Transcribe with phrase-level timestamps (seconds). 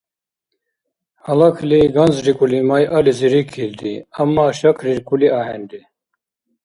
[1.23, 5.81] Гьалакли ганзрикӀули майализи рикилри, амма шакриркули ахӀенри.